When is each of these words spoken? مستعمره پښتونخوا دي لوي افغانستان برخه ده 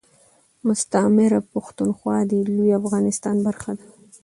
مستعمره 0.67 1.39
پښتونخوا 1.51 2.17
دي 2.29 2.39
لوي 2.55 2.69
افغانستان 2.81 3.35
برخه 3.47 3.71
ده 3.77 3.85